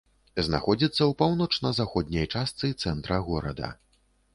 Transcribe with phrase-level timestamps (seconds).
[0.47, 3.77] Знаходзіцца ў паўночна-заходняй частцы цэнтра горада.